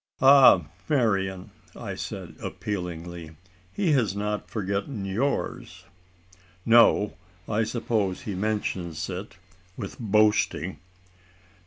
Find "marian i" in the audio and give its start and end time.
0.89-1.93